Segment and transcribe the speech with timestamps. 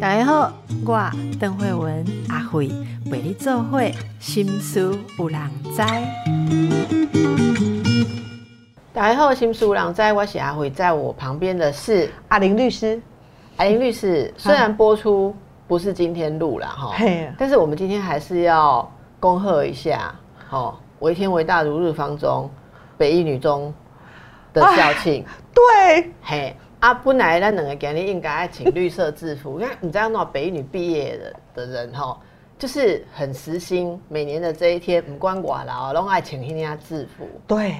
[0.00, 0.52] 大家好，
[0.86, 2.68] 我邓慧文阿慧
[3.10, 5.40] 陪你做会心思有人
[5.74, 5.82] 知。
[8.92, 13.00] 大家好，心思有人知，我是阿慧，在我旁边的是阿林律师。
[13.56, 15.34] 阿林律师，虽然播出
[15.66, 16.94] 不是今天录了哈，
[17.38, 20.14] 但是我们今天还是要恭贺一下，
[20.50, 22.50] 哦，为天为大，如日方中，
[22.98, 23.72] 北一女中
[24.52, 25.24] 的校庆。
[25.54, 26.54] 对，嘿。
[26.84, 32.20] 啊，本来咱两个今日应该爱请绿色制服， 因为你知道那北女毕业的的人哈，
[32.58, 37.26] 就是很实心，每年的这一天，不管我啦，拢爱请人家制服。
[37.46, 37.76] 对，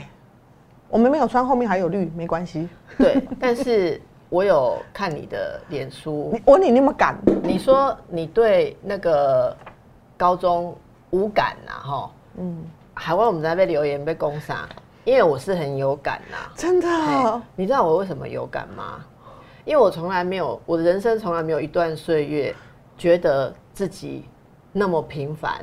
[0.89, 2.67] 我们没有穿，后面还有绿，没关系。
[2.97, 4.01] 对，但是
[4.31, 7.15] 我有看你的脸书， 我你那么敢？
[7.43, 9.55] 你说你对那个
[10.17, 10.75] 高中
[11.11, 11.73] 无感呐？
[11.73, 12.65] 哈，嗯，
[12.95, 14.67] 海外我们在被留言被攻杀。
[15.05, 17.43] 因为我是很有感呐，真的。
[17.55, 19.05] 你知道我为什么有感吗？
[19.67, 22.55] 因为我从来没有，我的人生从来没有一段岁月
[22.97, 24.25] 觉得自己
[24.73, 25.63] 那么平凡，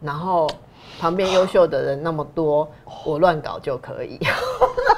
[0.00, 0.48] 然后
[1.00, 2.68] 旁边优秀的人那么多，
[3.04, 4.20] 我乱搞就可以，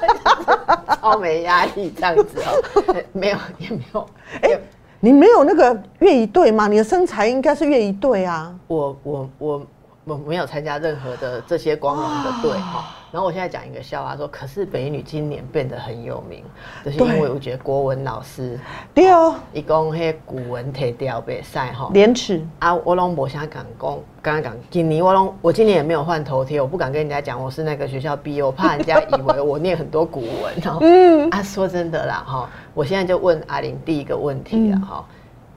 [1.01, 2.95] 超没压力这样子哦。
[3.12, 4.07] 没有也没有，
[4.43, 4.61] 哎，
[5.01, 6.69] 你没有那个乐一队吗？
[6.69, 8.55] 你的身材应该是乐一队啊。
[8.67, 9.67] 我我我。
[10.09, 16.42] 我没有参加任何的这些光荣的队哈，然后我现在讲一个笑话，说可是北女今年变得很有名，
[16.83, 18.59] 就是因为我觉得国文老师
[18.95, 22.42] 对哦，一共迄古文提掉比赛哈，廉耻。
[22.59, 30.78] 啊，我拢无啥敢讲，刚刚讲今年我拢我今年也没有换头贴，我不敢跟人家讲我是那个学校毕业，我怕人家以为我念很多古文哦。
[30.81, 31.28] 嗯。
[31.31, 35.05] 啊，说真的啦哈，我现在就问阿玲第一个问题了哈，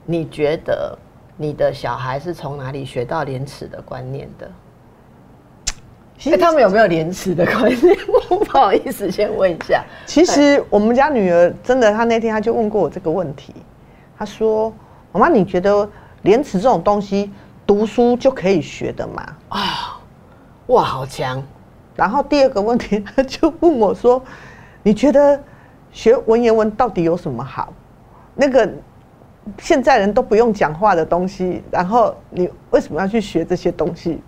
[0.04, 0.98] 你觉得？
[1.42, 4.48] 你的小孩是从哪里学到廉耻的观念的？
[6.16, 7.96] 其实，他们有没有廉耻的观念？
[8.28, 9.82] 不好意思，先问一下。
[10.06, 13.52] 其实我们家女儿真的，她那天她就问过我这个问题。
[14.16, 14.72] 她说
[15.10, 15.90] ：“妈妈，你觉得
[16.22, 17.32] 廉耻这种东西，
[17.66, 20.00] 读书就可以学的吗？”啊，
[20.68, 21.42] 哇，好强！
[21.96, 24.22] 然后第二个问题，她就问我说
[24.84, 25.42] ：“你觉得
[25.90, 27.72] 学文言文到底有什么好？”
[28.32, 28.72] 那个。
[29.58, 34.20] 现在人都不用讲话的东西，然后你为什么要去学这些东西？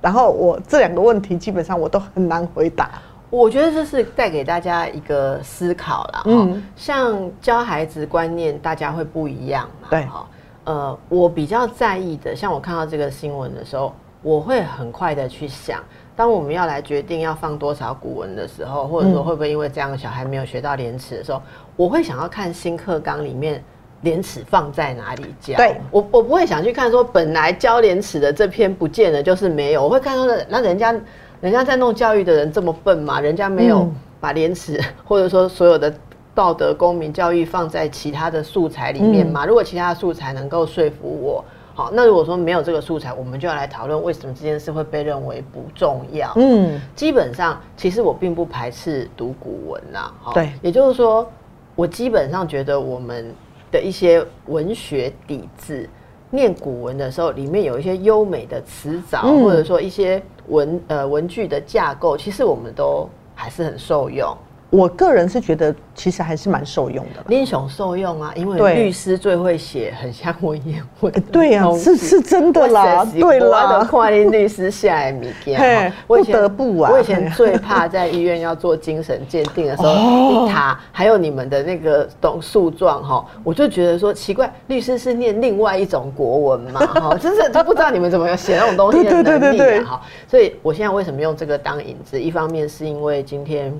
[0.00, 2.90] 然后我这两个问题基本上我都很难回答。
[3.30, 6.22] 我觉得这是带给大家一个思考了。
[6.26, 9.88] 嗯，像教孩子观念，大家会不一样嘛。
[9.90, 10.26] 对哈，
[10.64, 13.92] 呃，我比较在意的，像我看到这个新闻的时候，
[14.22, 15.82] 我会很快的去想，
[16.14, 21.42] 当我们要来决定要放多少古文的时候，或者说会不会因为这样小孩没有学到廉耻的时候，
[21.74, 23.60] 我会想要看新课纲里面。
[24.04, 25.56] 廉耻放在哪里教？
[25.56, 30.94] 对我，我不会想去看说本来教廉耻的这篇不见了就是没有，我会看说那人家
[31.40, 33.18] 人家在弄教育的人这么笨吗？
[33.20, 35.92] 人家没有把廉耻 或者说所有的
[36.34, 39.44] 道德公民教育放在其他的素材里面吗？
[39.46, 41.44] 如果其他的素材能够说服我，
[41.74, 46.32] 好，那如果说没有这个素材，我们就要来讨论为什么这件事会被认为不重要。
[46.36, 51.26] 嗯，基本上其实我并不排斥读古文呐，对，也就是说
[51.74, 53.34] 我基本上觉得我们。
[53.74, 55.88] 的一些文学底子，
[56.30, 64.32] 念古文的时候，里面有一些优美的词藻，或者说一些文呃文句的架构，其实我们都还是很受用。
[64.74, 67.32] 我个人是觉得，其实还是蛮受用的。
[67.32, 71.12] 英雄受用啊，因为律师最会写，很像文言文。
[71.30, 73.06] 对呀，是是真的啦。
[73.12, 76.90] 对啦，跨林律师下来米件，不得不啊。
[76.90, 79.92] 我以前最怕在医院要做精神鉴定的时候，
[80.44, 90.02] 一塔还有你们的那个懂诉状哈，我就觉得说奇怪，律师是念另外一种国文嘛 哈，真是都不知道你们怎么写那种东西的能力啊哈。
[90.26, 92.20] 所以我现在为什么用这个当引子？
[92.20, 93.72] 一方面是因为今天。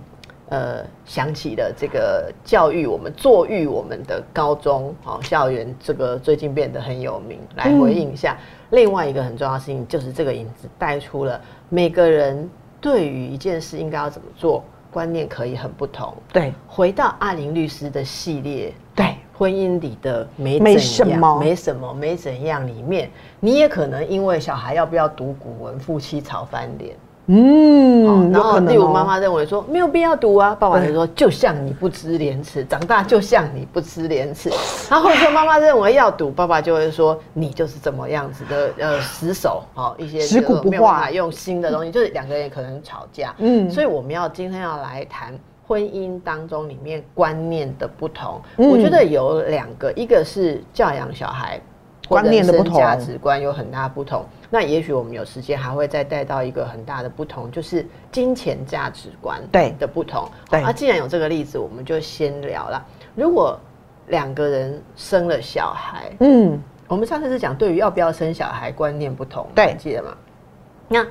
[0.50, 7.38] 呃，想起了这个教育我们、作育我们的高中哦校园，这个最近变得很有名。
[7.56, 8.36] 来回应一下，
[8.70, 11.40] 另外一个很重要的事情，就是这个影子带出了
[11.70, 12.48] 每个人
[12.80, 16.14] 对于一件事应该要怎么做，观念可以很不同。
[16.30, 23.10] 对，回到阿林律师的系列，对婚姻里的没没什么、没什么、没怎样里面，
[23.40, 26.94] 你也可能因为小孩要不要读古文，夫妻吵翻脸。
[27.26, 34.50] 嗯，然后例如妈妈认为说没有必要读啊，爸爸就说就像你不知廉耻，长大就像你不知廉耻。
[34.90, 43.34] 然后说妈妈认为要读，爸爸就会说你就是怎么样子的呃死守，好一些死骨不化，用新的东西，就是两个人可能吵架。
[43.38, 45.32] 嗯，所以我们要今天要来谈
[45.66, 48.38] 婚姻当中里面观念的不同。
[48.56, 51.58] 我觉得有两个，一个是教养小孩。
[52.08, 54.24] 观念的不同，价值观有很大不同。
[54.50, 60.28] 那也许我们有时间还会再带到一个很大的不同，就是金钱价值观对的不同。
[60.50, 62.86] 对，啊，既然有这个例子，我们就先聊了。
[63.14, 63.58] 如果
[64.08, 70.16] 两个人生了小孩，嗯，我们上次是讲对于要不要生小孩观念不同，对记得吗？
[70.86, 71.06] 那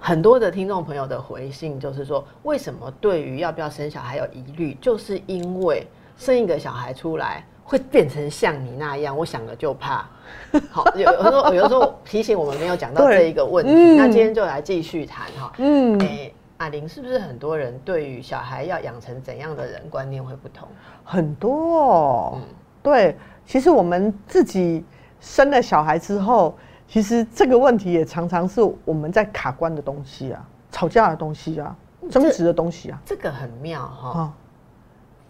[0.00, 5.86] 很多的听众朋友的回信就是说，为什么对于要不要生小孩有疑虑，就是因为
[6.16, 10.08] 生一个小孩出来会变成像你那样，我想了就怕。
[10.72, 15.52] 好，有有时候有的时候提醒我们没有讲到对这一个问题，嗯那今天就来继续谈哈。
[15.58, 20.66] 嗯诶、阿玲是不是很多人对于小孩要养成怎样的人观念会不同？
[21.04, 22.32] 很多、哦。
[22.36, 22.42] 嗯
[22.82, 24.82] 对，其实我们自己
[25.20, 26.56] 生了小孩之后，
[26.86, 31.76] 其实这个问题也常常是我们在卡关的东西啊，吵架的东西啊，
[32.10, 32.98] 争执的东西啊。
[33.04, 34.20] 这个很妙哈。
[34.20, 34.32] 啊，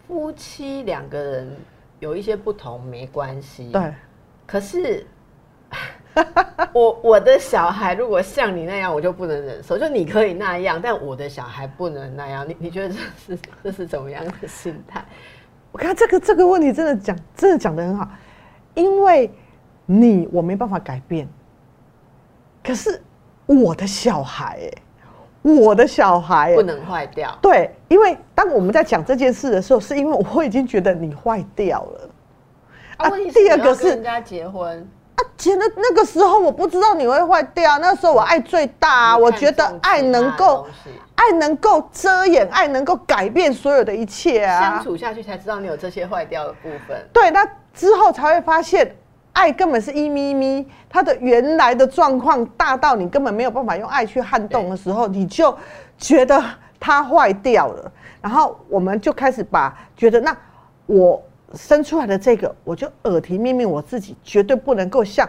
[0.06, 1.56] 夫妻两个人
[2.00, 3.94] 有一些不同没关系，对，
[4.46, 5.06] 可是
[6.72, 9.78] 我我的小孩如果像你那样，我就不能忍受。
[9.78, 12.48] 就你可以那样，但我的小孩不能那样。
[12.48, 12.96] 你你觉得这
[13.34, 15.04] 是 这是怎么样的心态？
[15.70, 18.08] 我看这个这个问题真的讲真的讲的很好，
[18.74, 19.30] 因为
[19.86, 21.28] 你我没办法改变，
[22.64, 23.00] 可是
[23.46, 24.82] 我的小孩、哎，
[25.42, 27.36] 我的小孩、哎不能坏掉。
[27.40, 32.10] 对，因为当我们在讲这件事的时候，是因为我已经觉得你坏掉了。
[32.98, 34.80] 啊，第二个是人家结婚，
[35.14, 40.66] 啊，前的那个时候我不知道你会坏掉，那时候我爱最大、啊，我觉得爱能他够
[41.14, 44.60] 爱能够遮掩，爱能够改变所有的一切啊。
[44.60, 47.08] 相处下去才知道你有这些坏掉的部分。
[47.12, 48.96] 对，那之后才会发现，
[49.32, 55.56] 爱根本是一咪咪，它的原来的状况大到你根本没有办法用爱去撼动的时候，你就
[55.96, 56.42] 觉得
[56.80, 57.92] 它坏掉了。
[58.20, 60.36] 然后我们就开始把觉得，那
[60.86, 61.22] 我
[61.54, 65.28] 生出来的这个，我就耳提面命我自己，绝对不能够像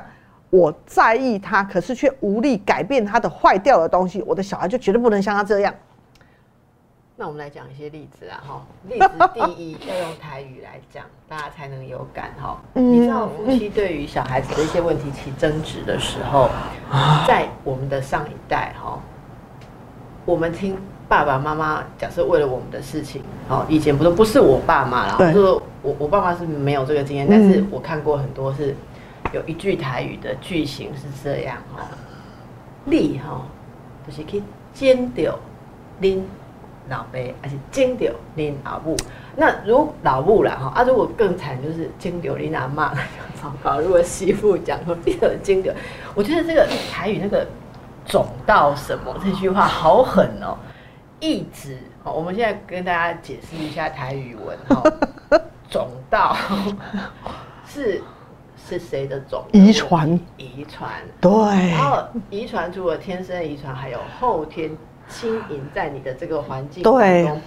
[0.49, 4.23] 我在意他，可是却无力改变他的坏掉的东西。
[4.23, 5.73] 我的小孩就绝对不能像他这样。
[7.19, 8.65] 那我们来讲一些例子啊，哈。
[8.87, 12.57] 例子第一， 要用台语来讲，大家才能有感哈。
[12.75, 16.49] 嗯你知道夫妻对于小孩子的一些问题起争执的时候，
[17.27, 18.97] 在我们的上一代哈，
[20.23, 20.77] 我们听
[21.09, 28.73] 爸爸妈妈假设为了我们的事情，哦，以前不是不是我爸妈啦，对就是我我爸妈是没有这个经验，但是我看过很多是
[29.33, 31.83] 有一句台语的句型是这样哈，
[32.85, 33.41] 你哈
[34.07, 34.41] 就是去
[34.73, 35.37] 捡掉
[36.01, 36.21] 恁
[36.89, 38.97] 老爸，还是捡掉恁老母。
[39.35, 43.79] 那如老母啦哈，啊，如果更惨就是捡掉恁阿妈，那 就糟糕。
[43.79, 45.73] 如果媳妇讲说你有捡掉，
[46.15, 47.47] 我觉得这个台语那个
[48.05, 50.57] 种到什么这句话好狠哦，
[51.19, 54.83] 一直哦，我们现在跟大家解释一下台语文哈，
[55.69, 56.35] 种到
[57.65, 58.01] 是
[58.67, 59.43] 是谁的种？
[59.53, 60.89] 遗传，遗传。
[61.21, 61.31] 对
[61.71, 64.69] 然后遗传除了天生遗传，还有后天
[65.09, 66.97] 经营在你的这个环境中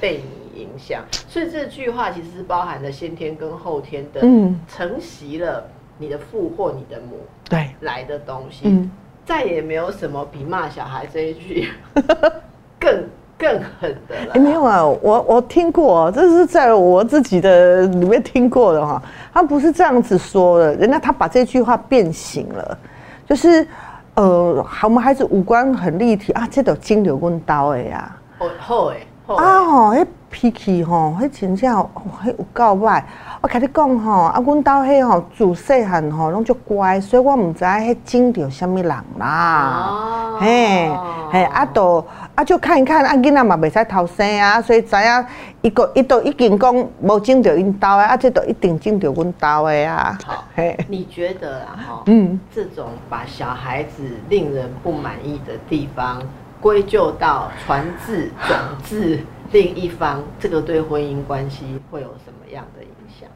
[0.01, 4.61] 被你影响，所以这句话其实是包含了先天跟后天的，嗯。
[4.69, 5.67] 承袭了
[5.99, 8.91] 你的父或你的母对，来的东西，嗯。
[9.25, 11.69] 再也没有什么比骂小孩这一句
[12.79, 13.05] 更
[13.39, 14.33] 更狠的了。
[14.35, 19.01] 哎、没有啊，我我听过，这是在我自己的里面听过的哈。
[19.33, 22.79] 他不是这样子说的，人家他把这句话变形了，
[23.25, 23.67] 就是
[24.15, 28.15] 呃，我们孩子五官很立体啊，这都金流棍刀的呀。
[28.39, 31.89] 哦好，好诶啊吼，迄脾气吼，迄真正，哦
[32.25, 33.03] 迄有够歹。
[33.41, 40.39] 我甲你讲吼，啊，阮兜迄吼自细汉吼拢足乖，所以我毋知迄整着啥物人啦哦。
[40.41, 40.91] 嘿，
[41.31, 42.05] 嘿，啊，都
[42.35, 45.27] 啊，就看一看，啊，囡仔嘛袂使偷生啊，所以知影
[45.63, 50.19] 伊个伊都已经讲无整着因兜的，啊，这都一定整着阮兜的啊。
[50.27, 52.03] 好嘿，你觉得啊吼？
[52.07, 56.21] 嗯，这种把小孩子令人不满意的地方
[56.63, 59.19] 归咎到传至、转至
[59.51, 63.29] 另一方，这个对婚姻关系会有什么样的影响？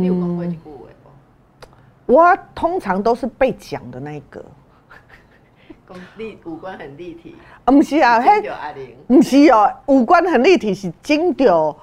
[0.00, 0.70] 你有讲过一嗯，句话
[2.06, 2.12] 不？
[2.14, 4.44] 我通常都是被讲的那一个，
[6.18, 8.96] 立五官很立体，啊，毋是啊，迄见到阿玲。
[9.08, 11.74] 毋是哦，五官很立体是整着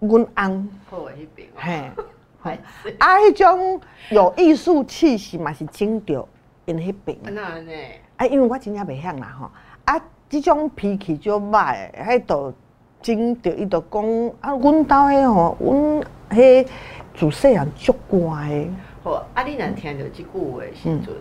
[0.00, 2.04] 阮翁，好的那边哦，
[2.42, 2.58] 嘿，
[2.98, 6.28] 啊，迄种有艺术气息嘛是整着
[6.66, 7.72] 因迄边，那呢？
[8.16, 9.50] 啊，因为我真正袂晓啦吼，
[9.84, 12.52] 啊，即种脾气就歹的，迄都
[13.00, 14.02] 整着伊就讲
[14.40, 16.66] 啊，阮兜迄吼，阮迄
[17.14, 18.18] 自细汉足乖。
[18.48, 18.68] 的，
[19.04, 21.14] 好，啊，你若听到这句话的时阵，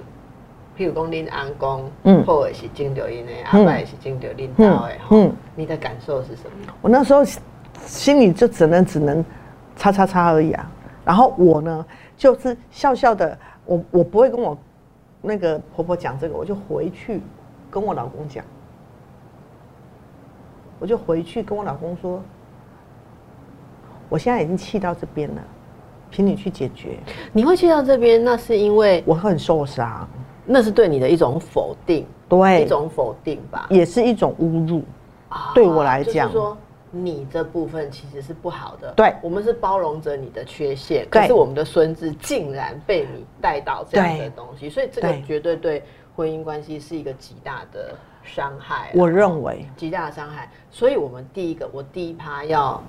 [0.75, 2.23] 譬如讲恁翁公，嗯。
[2.25, 6.73] 好的是见到因的，阿嗯歹是见到恁兜的，吼嗯，你的感受是什么？
[6.81, 7.23] 我那时候
[7.85, 9.23] 心里就只能只能
[9.75, 10.71] 叉叉叉而已啊。
[11.05, 11.85] 然后我呢，
[12.17, 14.57] 就是笑笑的，我我不会跟我
[15.25, 17.19] 那个婆婆讲这个，我就回去
[17.69, 18.45] 跟我老公讲，
[20.79, 22.21] 我就回去跟我老公说，
[24.07, 25.41] 我现在已经气到这边了，
[26.11, 26.97] 请你去解决。
[27.33, 30.07] 你会气到这边，那是因为我很受伤，
[30.45, 34.83] 那是对你的一种否定，对，一种否定吧，也是一种侮辱。
[35.53, 36.55] 对我来讲，说
[36.97, 38.93] 你这部分其实是不好的。
[38.95, 45.83] 对，我们是包容着你的缺陷，可是我们的孙子竟然被你带到这样的东西，所以这个绝对对
[46.15, 48.91] 婚姻关系是一个极大的伤害。
[48.93, 52.81] 我认为极大的伤害，所以我们第一个，我第一趴要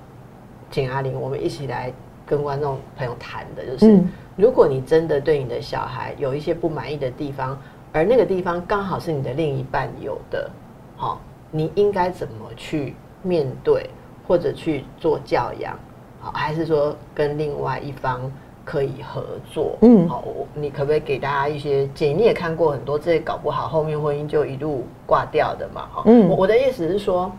[0.71, 1.91] 请阿玲，我们一起来
[2.25, 4.01] 跟观众朋友谈的就是，
[4.35, 7.59] 如果你真的对你的小孩有一些不满意的地方，
[7.91, 10.49] 而那个地方刚好是你的另一半有的，
[10.95, 11.19] 好。
[11.49, 13.89] 你应该怎么去面对，
[14.27, 15.73] 或者去做教养，
[16.19, 18.29] 好，还是说跟另外一方
[18.65, 19.77] 可以合作？
[19.81, 20.21] 嗯，好，
[20.53, 22.13] 你可不可以给大家一些建议？
[22.13, 25.87] 你也看过很多这些搞不好，后面婚姻就一路挂掉的嘛？
[25.93, 27.31] 哈，嗯，我的意思是说，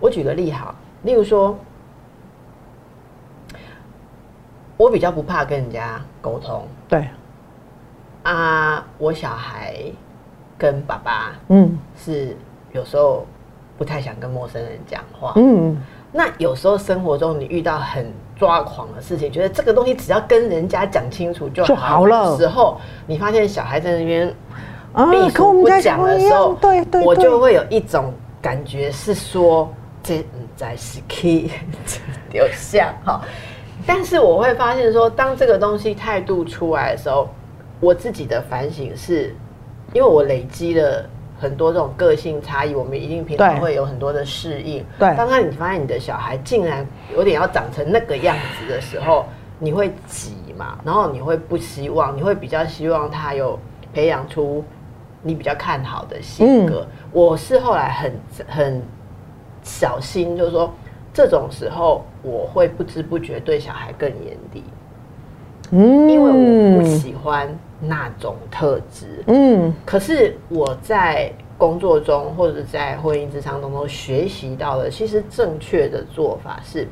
[0.00, 1.54] 我举个例哈，例如说，
[4.78, 7.08] 我比较不怕跟人家沟通，对，
[8.22, 9.76] 啊，我小孩
[10.56, 12.34] 跟爸爸，嗯，是
[12.72, 13.26] 有时候。
[13.78, 15.32] 不太想跟陌生人讲话。
[15.36, 15.76] 嗯，
[16.12, 22.36] 那有时候生活中你遇到很抓狂的事情，觉得这个东西只要跟人家讲清楚就好了。
[22.36, 24.28] 时候，你发现小孩在那边
[25.10, 30.22] 避暑不讲的时候，对对，我就会有一种感觉是说，这
[30.54, 31.50] 在是 key
[32.32, 33.22] 有像哈。
[33.86, 37.26] 但是我会发现说，当这个东西态度出来的时候，
[37.80, 39.34] 我自己的反省是，
[39.94, 41.08] 因为我累积了。
[41.42, 44.84] 很多这种个性差异，我们一定平常会有很多的适应。
[44.96, 49.24] 对，刚刚你发现你的小孩竟然有点要长成那个样子的时候，
[49.58, 50.78] 你会急嘛？
[50.84, 53.58] 然后你会不希望，你会比较希望他有
[53.92, 54.64] 培养出
[55.20, 56.86] 你比较看好的性格。
[57.10, 58.12] 我是后来很
[58.46, 58.82] 很
[59.64, 60.72] 小心，就是说
[61.12, 64.62] 这种时候我会不知不觉对小孩更严厉，
[65.72, 67.48] 嗯，因为我不喜欢。
[67.84, 76.86] 那种特质，嗯，可是我在工作中或者在婚姻职场当中学习到的，其实正确的做法是，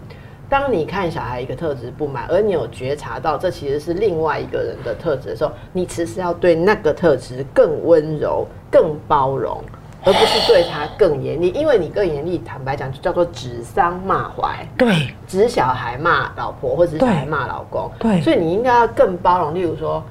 [0.48, 9.62] 当你看小孩一个特质不满，而你有觉察到这其实是另外一个人的特质的时候，你其实要对那个特质更温柔、更包容，
[10.04, 11.50] 而不是对他更严厉。
[11.50, 19.54] 因为你更严厉，坦白讲就叫做指桑骂槐，对，指小孩骂老婆，或者小孩骂老公，对，所以你应该要更包容。
[19.54, 20.02] 例如说。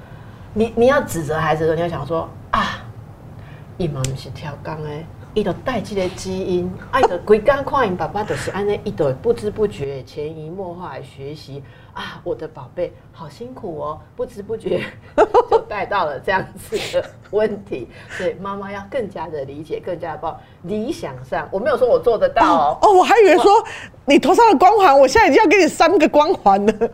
[0.54, 2.84] 你你要指责孩子的时候，你要想说啊，
[3.78, 11.64] 伊嘛不是跳钢诶，伊都带这个基因， 爱的规刚看因爸爸都是安尼，伊都不知不觉潜移默化来学习
[11.94, 14.84] 啊，我的宝贝好辛苦哦，不知不觉
[15.52, 23.52] 就带到了这样子的问题，所以妈妈要更加的理解，更加的抱理想上，我没有说我做得到哦，哦，我还以为说
[24.06, 26.90] 你头上的光环，我现在已经要给你三个光环了。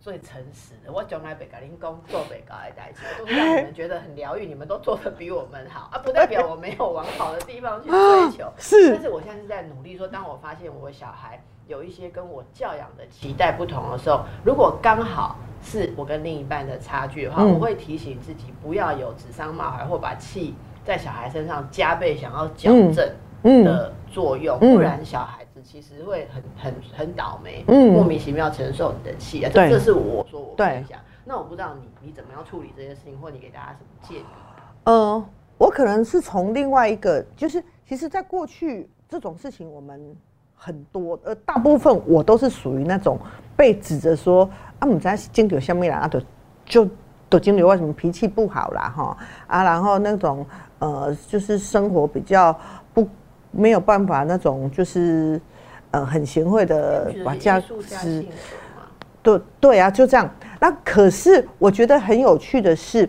[0.00, 5.90] 最诚实的，我从来不跟您讲做北高的代志，都是让你们觉得很疗愈，你们都做的比我们好。
[5.92, 8.52] 啊， 不代表我没有往好的地方去追求。
[8.58, 25.44] 是，但是我现在是在努力说，当我发现我小孩有一些跟我教养的期待不同的时候，如果刚好是我跟另一半的差距的话，我会提醒自己不要有指桑骂槐或把气在小孩身上加倍想要矫正的作用，不然小孩。
[25.62, 30.98] 其实会很很很倒霉，嗯，莫名其妙承受你的气啊，这这是我说我分享。
[31.24, 34.24] 那我不知道你你怎么样处理这件事情，或你给大家什么建议？
[34.84, 35.24] 呃，
[35.58, 40.16] 我可能是从另外一个，就是其实在过去这种事情我们
[40.54, 43.18] 很多，呃，大部分我都是属于那种
[43.54, 44.48] 被指着说
[44.78, 46.20] 啊，我们在金牛下面啦，啊，都
[46.64, 46.88] 就
[47.28, 49.16] 都金牛为什么脾气不好啦，哈
[49.48, 50.46] 啊，然后那种
[50.78, 52.52] 呃，就是生活比较
[52.87, 52.87] 不。
[53.58, 55.40] 没有办法，那种就是，
[55.90, 58.24] 呃，很贤惠的把家吃，
[59.20, 60.30] 对对啊，就这样。
[60.60, 63.08] 那可是我觉得很有趣的是，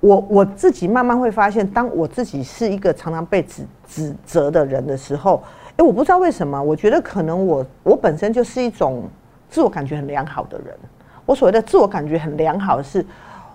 [0.00, 5.40] 我我自己慢慢会发现，当我自己是一个常常被指指责的人的时候，
[5.76, 9.04] 哎，我不知道为什么，我觉得可能我我本身就是一种
[9.48, 10.76] 自我感觉很良好的人。
[11.24, 13.06] 我所谓的自我感觉很良好，是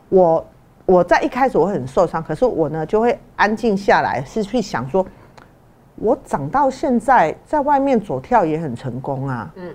[0.08, 0.48] 我
[0.86, 5.06] 我在一开始我很受伤，可是我呢就会安静下来，是去想说。
[6.02, 9.52] 我长到现在，在外面左跳也很成功啊。
[9.56, 9.74] 嗯，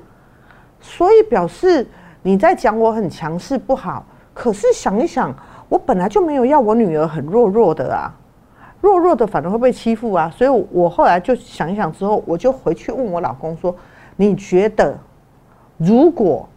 [0.81, 1.87] 所以表示
[2.23, 5.35] 你在讲我很强势不好，可是想一想，
[5.69, 8.13] 我本来就没有要我女儿很弱弱的啊，
[8.81, 10.31] 弱弱的反而会被欺负啊。
[10.35, 13.75] 所以我后来就想一想之后，我就回去问我老公说
[14.17, 14.97] ：“你觉得，
[15.77, 16.49] 如果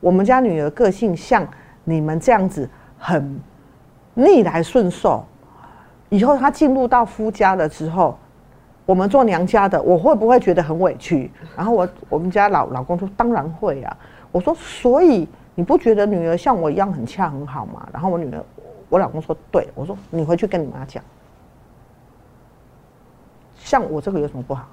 [0.00, 1.46] 我们家女儿个性像
[1.84, 2.68] 你们这样子，
[2.98, 3.40] 很
[4.14, 5.24] 逆来顺受，
[6.08, 8.16] 以后她进入到夫家了之后？”
[8.86, 11.30] 我们做娘家的，我会不会觉得很委屈？
[11.56, 13.96] 然后我我们家老老公说当然会啊。
[14.32, 17.86] 我说所以你不觉得女儿像我一样很恰很好吗？
[17.92, 18.44] 然后我女儿，
[18.88, 21.02] 我老公说对，我说你回去跟你妈讲，
[23.56, 24.68] 像我这个有什么不好？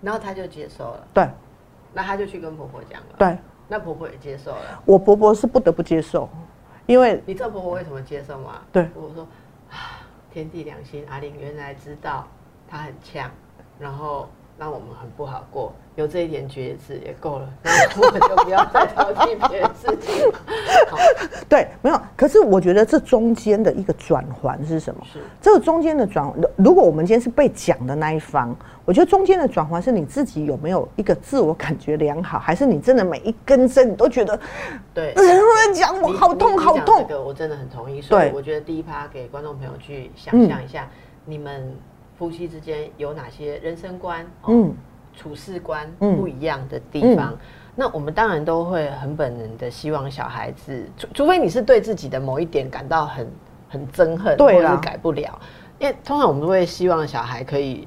[0.00, 1.28] 然后他就接受了，对
[1.92, 4.82] 那他就去跟婆婆讲了，对，那婆婆也接受了。
[4.84, 6.28] 我婆婆是不得不接受，
[6.86, 8.60] 因为你知道婆婆为什么接受吗？
[8.70, 9.26] 对婆婆说
[9.70, 12.28] 啊，天地良心，阿玲原来知道
[12.70, 13.30] 她很呛，
[13.78, 20.30] 然后让我们很不好过，有这一点觉知也够了， 然后我们就不要再挑剔别人事情
[21.48, 22.00] 对，没有。
[22.16, 25.00] 可是我觉得这中间的一个转环是什么？
[25.10, 34.38] 是这个中间的转，如果我们今天是被讲的那一方，我觉得中间的转环是你自己有没有一个自我感觉良好，还是你真的每一根针你都觉得
[34.92, 35.14] 对。
[35.16, 37.14] 人会讲我好痛好痛这？
[37.14, 40.88] 个我真的很同意，所以对我觉得第一趴给观众朋友去想象一下，
[41.24, 41.74] 你们
[42.18, 44.74] 夫妻之间有哪些人生观、哦、嗯
[45.16, 47.36] 处事观嗯不一样的地方。
[47.74, 53.26] 那我们当然都会很本能的希望小孩子，除除非你是对自己的某一点感到很
[53.68, 55.38] 很憎恨，或者是改不了，
[55.78, 57.86] 因为通常我们都会希望小孩可以。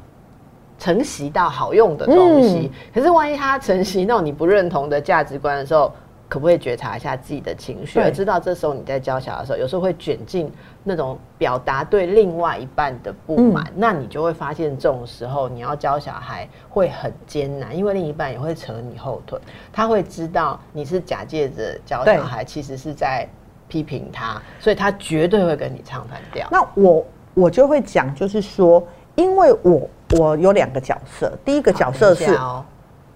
[0.79, 5.93] 承袭到好用的东西，可是万一他承袭到你不认同的价值观的时候，
[6.31, 8.03] 可不可以觉察一下自己的情绪，对。
[8.05, 10.49] 而知道这时候你在教小孩的时候，有时候会卷进
[10.81, 19.37] 那种表达对另外一半的不满，那你就会发现这种时候你要教小孩会很艰难，因为另一半也会扯你后腿，
[19.73, 23.27] 他会知道你是假借着教小孩，其实是在
[23.67, 26.47] 批评他，所以他绝对会跟你唱反调。
[26.49, 28.81] 那我我就会讲，就是说，
[29.15, 32.63] 因为我我有两个角色，第一个角色是哦，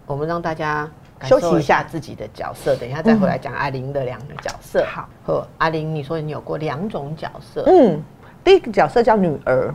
[0.06, 0.92] 我们让大家感
[1.28, 4.86] 休息一下下自己的角色，等一下再回来讲阿玲的两个角色。
[4.86, 8.02] 好，和，阿玲，你说你有过两种角色，嗯，
[8.44, 9.74] 第一个角色叫女儿。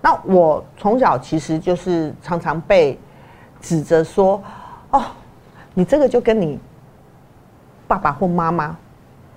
[0.00, 2.98] 那我从小其实就是常常被
[3.60, 4.42] 指责说，
[4.90, 5.02] 哦，
[5.74, 6.58] 你这个就跟你
[7.88, 8.76] 爸爸或妈妈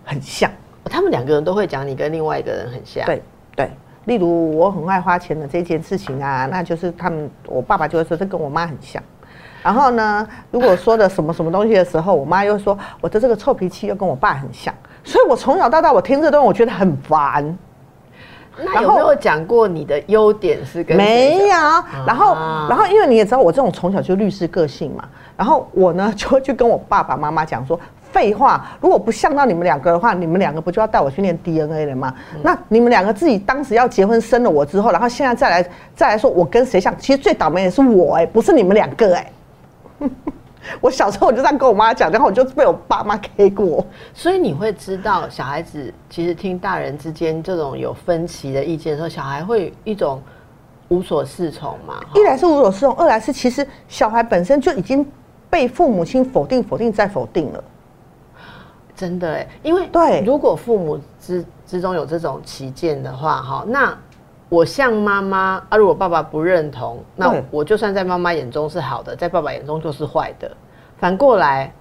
[0.03, 0.51] 很像。
[0.85, 3.05] 他们两个人都会讲你跟另外一个人很像。
[3.05, 3.21] 对
[3.55, 3.71] 对，
[4.05, 9.01] 例如我很爱花钱的这件事情啊，那就是他们我爸爸就会说这跟我妈很像。
[9.63, 17.57] 然后呢，如果说的什么什么东西的时候，我妈又说我的这个臭脾气又跟我爸很像，所以我从小到大我听这段我觉得很烦。
[18.61, 25.03] 那有没有讲过你的优点是跟谁没像有，然后啊然后因为你也知道我这种从小就律师个性嘛，
[25.37, 27.79] 然后我呢就会去跟我爸爸妈妈讲说。
[28.11, 32.11] 废话，如果不像到你们两个的话，你们两个不就要带我去念 DNA 了吗？
[32.41, 39.31] 那你们两个自己当时要结婚生了我之后，然后现在再来再来说我跟谁像，其实最倒霉的是我哎、不是你们两个哎、
[40.81, 43.85] 我小时候我就这样跟我妈讲，然后我就被我爸妈 K 过。
[44.13, 50.21] 所以你会知道，小孩子其实听大人之间这种有分歧的意见的时候，小孩会一种
[50.89, 52.01] 无所适从嘛。
[52.13, 55.05] 一来是无所适从，二来是其实小孩本身就已经
[55.49, 57.63] 被父母亲否定、否定再否定了。
[58.95, 63.97] 真的哎，因为对如果父母之之中有这种歧见的话，哈，那
[64.49, 70.51] 我像妈妈啊，如果爸爸不认同，那我就算在妈妈眼中是好的，在爸爸眼中就是坏的。
[70.97, 71.71] 反过来，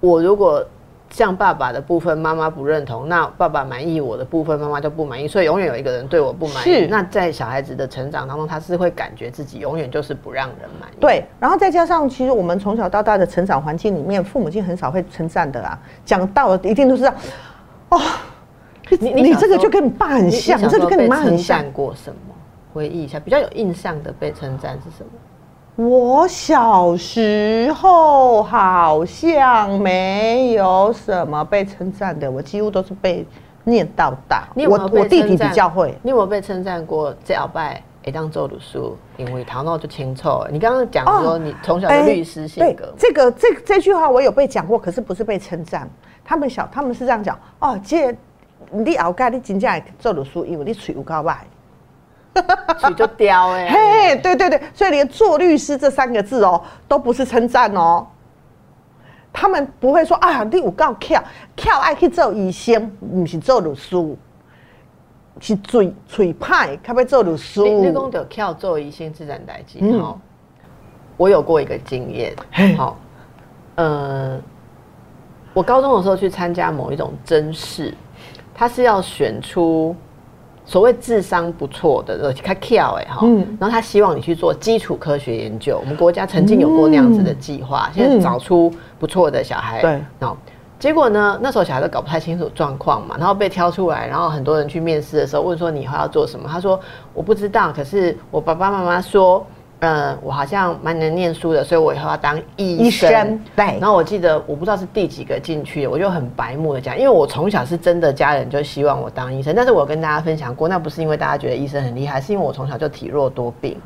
[0.00, 0.64] 我如果
[1.08, 6.86] 像爸爸的部分，妈妈不认同，那爸爸满意我的部分，妈妈就不满意，所以永远有一个人对我不满意是。
[6.86, 10.96] 那在小孩子的成长当中，他是会感觉自己永远就是不让人满意。
[11.00, 17.14] 对，然后再加上，其实我们从小到大的成长环境里面，父母亲很少会称赞的啊，讲到的一定都是这样，
[17.88, 18.00] 哦，
[19.00, 21.64] 你你这个就跟你爸很像，这就跟你妈很像称。
[21.66, 22.16] 赞过什么？
[22.72, 25.10] 回忆一下，比较有印象的被称赞是什么？
[25.76, 33.26] 我小时候好像没有什么被称赞的，我几乎都是被
[33.64, 34.46] 念到大。
[34.54, 37.14] 你有有我我弟弟比较会，你有没有被称赞过？
[37.24, 38.78] 这鳌拜会当做律师，
[39.16, 40.28] 因为头脑就清楚。
[40.50, 45.88] 你刚刚讲说你从小就律师性格，这个这这句话我有被讲过，可是不是被称赞。
[46.22, 48.14] 他们小他们是这样讲哦，这
[48.70, 51.36] 你后盖你真正会做律师，因为你嘴有够歹。
[52.78, 53.68] 嘴就刁哎、
[54.14, 58.06] 嘿，对对对，所以连做律师这三个字哦，都不是称赞哦。
[59.32, 61.22] 他们不会说啊，你有够巧，
[61.56, 63.96] 巧爱去做医生，不是做律师，
[65.40, 67.60] 是嘴嘴歹，才要做律师。
[67.62, 70.16] 你你讲的跳做医生自然代际嗯，
[71.16, 72.96] 我有过一个经验嘿，好，
[73.74, 74.40] 呃，
[75.52, 77.92] 我高中的时候去参加某一种甄试，
[78.60, 79.96] 他是要选出
[80.66, 85.78] 所谓智商不错的，呃，他跳哎哈，嗯然后他希望你去做基础科学研究。
[85.80, 90.36] 我们国家曾经有过那样子的计划，现在找出不错的小孩，对，然后，
[90.78, 96.46] 结果呢，那时候小孩都搞不太清楚状况嘛，然后被挑出来，然后很多人去面试的时候问说你以后要做什么？
[96.46, 96.78] 他说
[97.14, 99.42] 我不知道，可是我爸爸妈妈说。
[99.80, 103.40] 嗯，我好像蛮能念书的，所以我以后要当医生。
[103.56, 103.78] 对。
[103.80, 113.76] 然后我记得我不知道是第几个进去，我就很白目的讲，因为我从小是真的家人就希望我当医生，但是我跟大家分享过，那不是因为大家觉得医生很厉害，是因为我从小就体弱多病。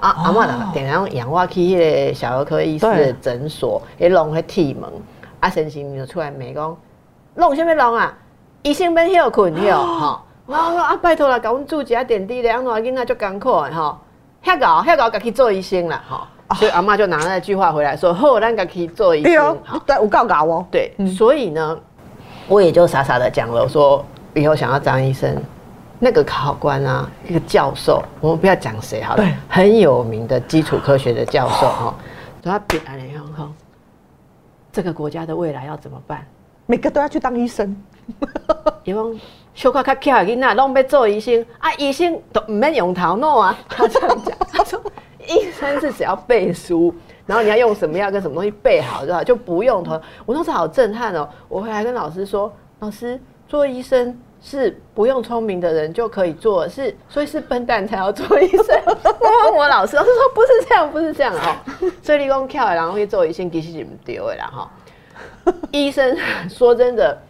[0.00, 1.76] 啊，阿妈的，点样养我去迄
[2.08, 4.88] 个小儿科医师的诊所，一弄去剃门，
[5.40, 6.74] 啊，神奇你就出来没讲，
[7.34, 8.16] 弄什么弄啊？
[8.62, 10.22] 医生免休困休，哈。
[10.46, 14.00] 然后说啊，拜托了，给我们住几下点滴，两两囡仔就艰苦的哈。
[14.44, 20.66] 遐搞遐搞，家去做医生啦，哈，所以阿妈就拿那句话回来说：“好，咱家去做医生。”对，我告搞哦。
[20.70, 21.78] 对，所以呢，
[22.48, 25.36] 我也就傻傻的讲了，说以后想要当医生，
[25.98, 31.94] 那个考官啊，一个教授，我们不要讲谁好了，很有名的基础科学的教授哈，
[32.42, 33.46] 他比安联哈，
[34.72, 36.26] 这个国家的未来要怎么办？
[36.66, 37.76] 每个都要去当医生，
[38.84, 39.18] 因为。
[39.52, 41.72] 小可较巧的囡仔，拢要做医生啊！
[41.74, 43.58] 医生都唔免用头脑啊！
[43.68, 44.80] 他这样讲，他说
[45.26, 46.94] 医生是只要背书，
[47.26, 50.00] 然后你要用什么药跟什么东西背好就好，就不用头。
[50.24, 51.28] 我当时好震撼哦！
[51.48, 58.64] 我回来跟老师说，老师做医生是不用聪明的人就可以做，是所以是笨蛋才要做医生。
[58.86, 61.56] 我问我老师，老师说不是这样，不是这样哦。
[62.02, 64.70] 所以你讲巧然后去做医生，其实是唔对的啦哈。
[65.72, 66.16] 医生
[66.48, 67.20] 说真的。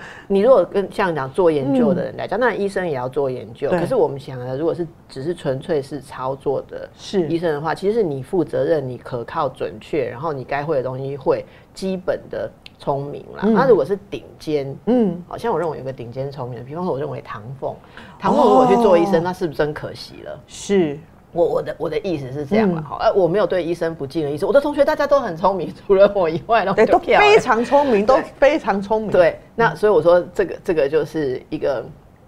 [0.28, 3.70] 你如果跟像讲做研究的人来讲，那医生也要做研究。
[3.70, 13.42] 可是我们想的，如果是只是纯粹是操作的是医生的话，其实是你负责任、你可靠、准确，然后你该会的东西会，基本的聪明啦。
[13.42, 17.74] 那如果是顶尖，嗯，好像我认为有个顶尖聪明的，比方说我认为唐凤，
[18.18, 20.40] 唐凤如果去做医生，那是不是真可惜了？
[20.46, 20.98] 是。
[21.32, 24.46] 我我的我的意思是这样嘛，好，呃，我没有对医生不敬的意思。
[24.46, 29.10] 我的同学大家都很聪明， 除了我以外，都都非常聪明，都非常聪明。
[29.10, 31.84] 对，那所以我说这个这个就是一个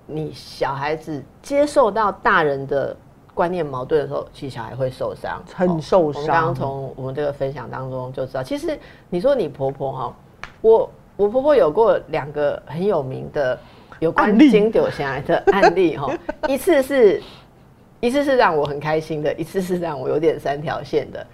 [0.06, 2.94] 你小孩子接受到大人的
[3.32, 6.20] 观念矛盾的时候，其实小孩会受伤，很受伤。
[6.22, 10.14] 我们刚刚从我们这个分享当中就知道，其实你说你婆婆哈，
[10.60, 13.58] 我我婆婆有过两个很有名的
[13.98, 16.12] 有关金丢下来的案例哈，
[16.46, 17.22] 一次是。
[18.00, 21.24] 一次是让我很开心的，一次是让我有点三条线的。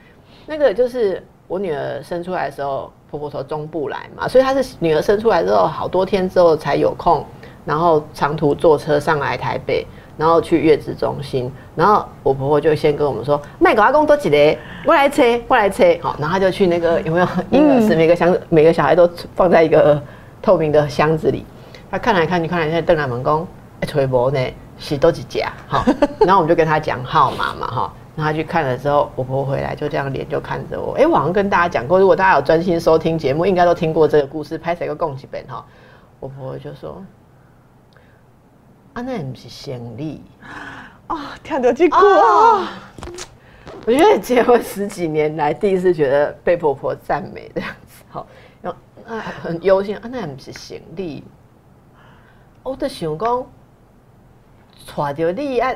[0.46, 7.24] 那个就是我女儿生出来的时候，婆婆从中部来嘛，所以她是女儿生出来之后好多天之后才有空，
[7.64, 20.00] 然后长途坐车上来台北，然后去月子中心，然后我婆婆就先跟我们说：“卖狗阿公多几嘞，我来车，我来车。”好，然后她就去那个有没有婴儿室，每个箱子每个小孩都放在一个
[20.42, 21.44] 透明的箱子里，
[21.90, 23.46] 她看来看去看来，现在邓来门公
[23.86, 24.40] 吹波呢。
[24.78, 25.84] 是都几家，好，
[26.20, 35.64] 然后我们就跟他讲号码嘛，哈，然后他去看了之后，我婆婆回来就这样脸就看着我，哎，我好像跟大家讲过，如果大家有专心收听节目，应该都听过这个故事，拍谁个共起本哈，
[36.20, 37.02] 我婆婆就说，
[38.92, 40.22] 啊，那不是先例
[41.06, 41.96] 啊，听到这个，
[43.86, 48.26] 我觉得结婚十几年来第一次觉得被婆婆赞美这样子，好，
[49.06, 51.24] 啊很忧心，啊，那不是先例，
[52.62, 53.46] 我的想讲。
[54.86, 55.74] 揣着你啊，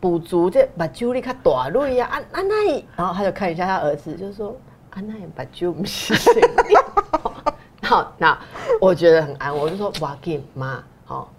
[0.00, 4.50] 补足这目睭你较大蕊啊，啊啊那，然后他就看一下他儿子，就说
[4.90, 6.12] 啊那目睭不是。
[7.82, 8.38] 好，那
[8.80, 11.30] 我觉得很安，我就说哇给妈，好，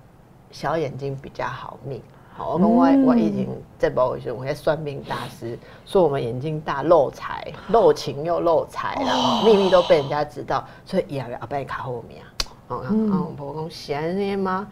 [0.50, 2.02] 小眼睛比较好命。
[2.36, 12.28] 好，我跟我我已经在保卫学，我在算命大师说我们眼睛大漏财，漏情又漏财了，秘密都被人家知道，所以也要阿伯卡后面啊。
[12.70, 14.68] 哦，然后我婆婆讲闲吗？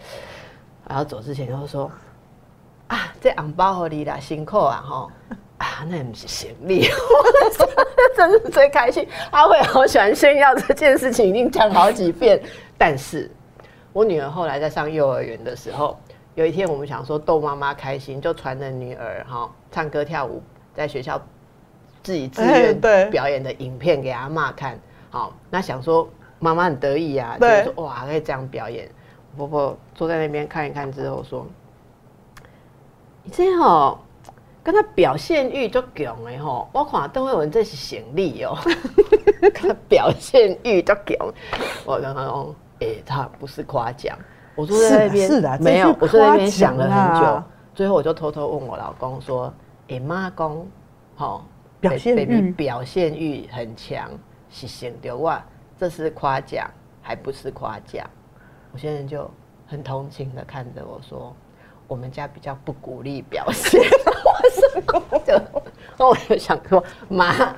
[0.87, 1.91] 然后走之前就说。
[2.87, 5.11] 啊，这红包和你啦，辛苦啊吼！
[5.57, 6.87] 啊，那不是行李，
[8.15, 9.07] 真是最开心。
[9.31, 12.39] 阿慧好喜欢炫耀这件事情，已经讲好几遍。
[12.77, 13.29] 但是，
[13.91, 15.99] 我女儿后来在上幼儿园的时候，
[16.35, 20.41] 有一天我们想说逗妈妈开心，就传了女儿哈唱歌跳舞，
[20.75, 21.19] 在学校
[22.03, 24.79] 自己自愿表演的影片给阿妈看。
[25.09, 28.87] 好，那想说妈妈很得意啊，就说哇可以这样表演。
[29.35, 31.45] 婆婆坐在那边看一看之后说。
[33.31, 33.99] 这吼，
[34.63, 38.57] 跟他表现欲就强的吼，我看邓慧文这是行李哦，
[39.53, 41.33] 他表现欲就强。
[41.85, 44.17] 我刚刚讲，哎，他不是夸奖，
[44.55, 49.53] 我坐在那边，是的，没有，我坐在那边想了很久，最后我就偷偷问我老公说
[49.89, 50.67] ：“哎，妈公，
[51.15, 51.45] 好，
[51.79, 54.09] 表现欲表现欲很强，
[54.49, 55.43] 是行的哇，
[55.79, 56.69] 这是夸奖
[57.01, 58.05] 还不是夸奖？”
[58.73, 59.29] 我现在就
[59.65, 61.35] 很同情的看着我说。
[61.87, 64.81] 我们家比较不鼓励表现，我是
[65.25, 67.55] 就，我就想说，妈，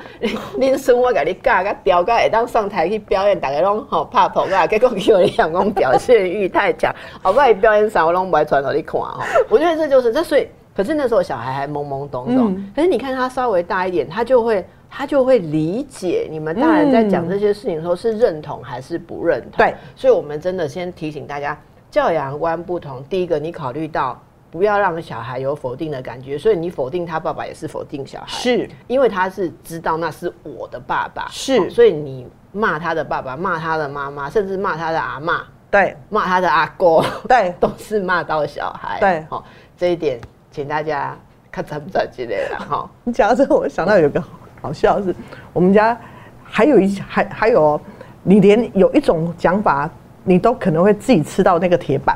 [0.56, 9.20] 恁孙我甲你教甲调教，会当上台去表演，大家拢好拍捧啊，结果叫你想讲表现欲太强，后摆表演啥我拢不爱传给你看吼。
[9.50, 19.54] 我觉得这就是这，所以可是那时候小孩还懵懵懂懂，可是你看他稍微大一点，他就会他就会理解你们大人在讲这些事情的时候是认同还是不认同。
[19.58, 21.60] 对，所以我们真的先提醒大家。
[21.92, 24.20] 教养观不同，第一个你考虑到
[24.52, 28.70] 不要让小孩有否定的感觉，所以你否定他爸爸也是否定小孩，是。
[28.88, 39.44] 因为他是知道那是我的爸爸，是，所以你骂他的爸爸，骂他的妈妈，甚至骂他的阿妈，对，骂他的阿哥，对， 都是骂到小孩，对，好，
[39.76, 40.20] 这一点
[40.52, 41.18] 请大家
[41.52, 42.88] 看在不在之类的哈。
[43.04, 44.24] 你讲到这个，我想到有个
[44.62, 45.16] 好笑是，
[45.54, 46.00] 我们家
[46.44, 47.82] 还有一还还有，
[48.22, 49.90] 你连有一种讲法。
[50.30, 52.16] 你都可能会自己吃到那个铁板。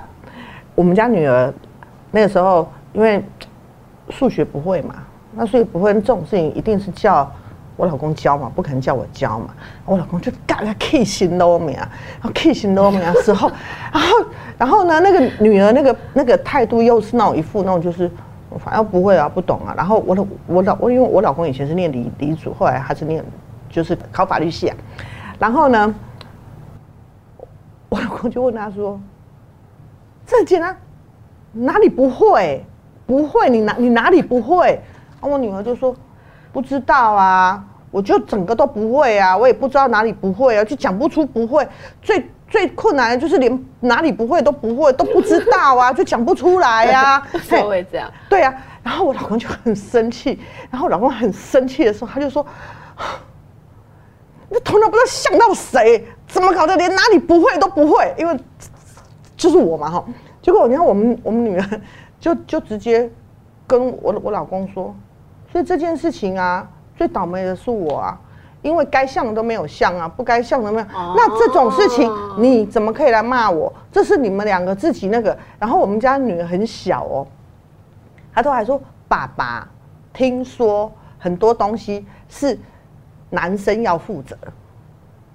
[0.75, 1.51] 我们家女儿
[2.11, 3.19] 那个时候，因为
[4.09, 4.97] 数学不会嘛，
[5.33, 7.27] 那所以不会这种事情，一定是叫
[7.75, 9.47] 我老公教嘛，不可能叫我教嘛。
[9.83, 11.89] 我老公就嘎个 K 型都没啊，
[12.21, 13.49] 然后 K 型都没啊时候，
[13.91, 14.25] 然后
[14.59, 18.07] 然后呢，那个女儿那个那个态度又是那种一副那种就是
[18.63, 19.73] 反正不会啊，不懂啊。
[19.75, 23.25] 然后我老我老我因为我老公以前是念理理组，后来还是念
[23.71, 24.77] 就是考法律系啊，
[25.39, 25.95] 然后呢。
[27.93, 28.99] 我老公就问他说
[30.25, 30.75] ：“这简单，
[31.51, 32.65] 哪里不会？
[33.05, 33.47] 不会？
[33.51, 34.81] 你哪你哪里不会？”
[35.21, 35.95] 啊，我女儿就说
[36.51, 41.67] ：“不知道啊，我就整个都不会啊，我也不知道哪里不会啊，就讲不出不会。
[42.01, 47.23] 最最困难的就是连哪里不会都不会，都不知道啊， 就讲不出来呀。
[47.47, 48.51] 稍微这样，对啊。
[48.81, 50.39] 然后我老公就很生气，
[50.71, 52.43] 然后老公很生气的时候，他就说。”
[54.49, 58.35] 你头脑不知道想到谁，怎么搞的，连哪里不会都不会，因为
[59.37, 60.03] 就是我嘛哈。
[60.41, 61.81] 结果你看我们我们女儿
[62.19, 63.07] 就就直接
[63.67, 64.95] 跟我我老公说，
[65.51, 66.67] 所以这件事情啊，
[66.97, 68.19] 最倒霉的是我啊，
[68.63, 70.87] 因为该像的都没有像啊，不该像的没有。
[70.91, 73.71] 那这种事情你怎么可以来骂我？
[73.91, 75.37] 这是你们两个自己那个。
[75.59, 77.27] 然后我们家女儿很小哦，
[78.33, 79.69] 她都还说爸爸，
[80.11, 82.57] 听说很多东西是。
[83.29, 84.37] 男生要负责，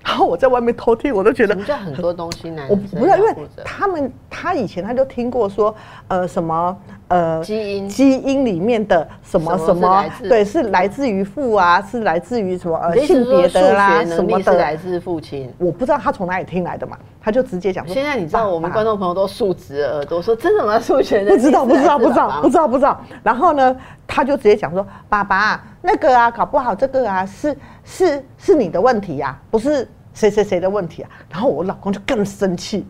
[0.09, 3.37] 然后我在外面偷听，我都觉得什么叫很多东西男生不是因为？
[3.62, 5.75] 他们他以前他就听过说，
[6.09, 6.75] 呃，什么
[7.09, 15.53] 呃基因基因里面的什么什么，对，是来自于父啊，是来自于什么呃性别的啦什么的，来自父亲。
[15.59, 17.92] 我不知道他从哪里听来的嘛，他就直接讲说。
[17.92, 20.81] 现在你知道我们观众朋友都竖直耳朵说真的吗？
[20.81, 22.99] 数学不知道 不知道不知道不知道不知道。
[23.23, 27.55] 然后呢，他就直接讲说，爸爸那个啊，搞不好这个啊是。
[27.90, 31.11] 是是你的问题呀，不是谁谁谁的问题啊。
[31.31, 32.85] 然后我老公就更生气，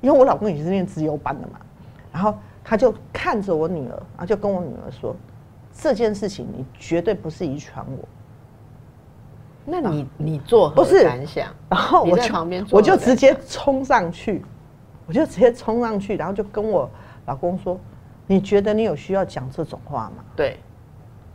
[0.00, 1.58] 因为我老公也是念资优班的嘛。
[2.12, 5.14] 然后他就看着我女儿，然后就跟我女儿说
[5.76, 8.08] ：“这件事情你绝对不是遗传我。”
[9.70, 11.48] 那你你做何感想？
[11.68, 14.42] 然后我就我就直接冲上去，
[15.06, 16.88] 我就直接冲上去，然后就跟我
[17.26, 17.78] 老公说
[18.26, 20.58] ：“你觉得你有需要讲这种话吗？”对，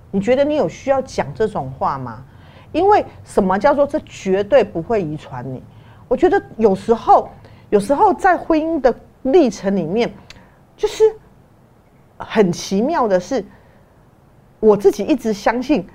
[0.10, 2.26] 你觉得你有需要讲这种话吗？
[2.74, 5.64] 因为什么叫做这绝对不会遗传你？
[6.10, 7.30] 我觉得有时候，
[7.70, 10.14] 有时候在婚姻的历程里面，
[10.76, 11.04] 就是
[12.18, 13.44] 很奇妙的是，
[14.60, 15.88] 我自己一直相信，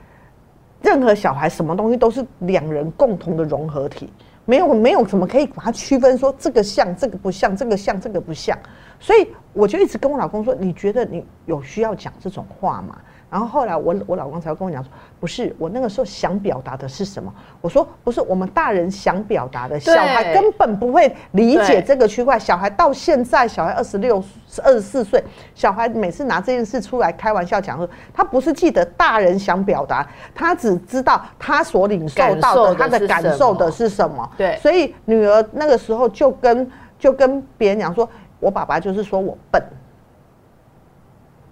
[0.81, 4.13] 任何小孩什么东西都是两人共同的融合体，
[4.45, 8.59] 没有没有什么可以把它区分说这个像这个不像，这个像这个不像，
[8.99, 12.99] 所以我就一直跟我老公说，你觉得你有需要讲这种话吗？
[13.31, 17.31] 然后后来我我老公才会跟我讲说，不是我那个时候想表达的是什么？
[17.61, 22.39] 我说不是我们大人想表达的，小孩根本不会理解这个区块。
[22.39, 24.25] 小孩到现在，小孩二十六、
[24.65, 25.23] 二十四岁，
[25.55, 34.27] 小孩每次拿这件事出来开玩笑讲说，他不是记得大人想表达，他只知道他所领受到的，他的感受的是什么。
[34.39, 38.09] 对，所以女儿那个时候就跟就跟别人讲说，
[38.41, 39.63] 我爸爸就是说我笨，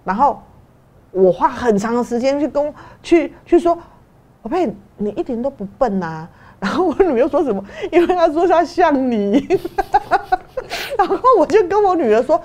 [0.03, 0.41] 然后。
[1.17, 3.75] 我花很长的时间去跟去去说，
[4.43, 6.27] 宝贝，你一点都不笨呐。
[6.59, 7.63] 然后我女儿说什么？
[7.91, 9.59] 因为她说她像你。
[10.97, 12.41] 然后我就跟我女儿说，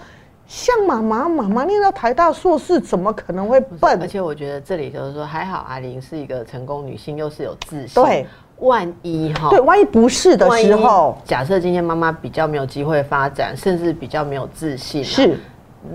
[0.47, 3.99] 像妈妈，妈妈念到台大硕士，怎么可能会笨？
[4.01, 8.03] 而且我觉得这里就是说，还好阿玲是一个成功女性，又是有自信。
[8.03, 8.27] 对，
[8.59, 15.39] 万一哈，对，万一不是的时候，假设今天妈妈比较没有机会发展，甚至比较没有自信，是。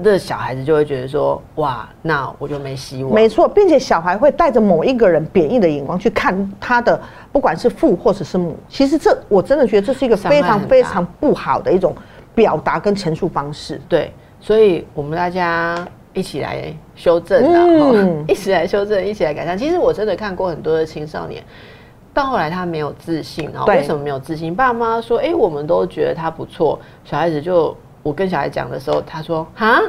[0.02, 3.14] 那小孩子就会觉得说，哇，那我就没希望。
[3.14, 7.00] 没错，并且小孩会带着某一个人贬义的眼光去看他的，
[7.32, 8.56] 不管是父或者是母。
[8.68, 11.96] 其实这我真的觉得这是一个非常非常不好的一种
[12.36, 13.82] 表达跟陈述方式。
[13.88, 15.88] 对，所以我们大家。
[16.14, 17.62] 一起来修正啊，
[17.94, 19.56] 嗯一起来修正，一起来改善。
[19.56, 21.44] 其实我真的看过很多的青少年，
[22.12, 24.56] 到后来他没有自信啊，对为什么没有自信？
[24.56, 27.76] 爸妈说，哎、我们都觉得他不错，小孩子就
[28.08, 29.82] 我跟小孩讲的时候，他说，哈。